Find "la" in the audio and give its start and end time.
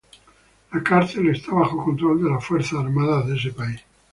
0.71-0.81